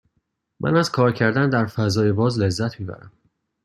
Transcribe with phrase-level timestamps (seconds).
[0.59, 3.11] من از کار کردن در فضای باز لذت می برم.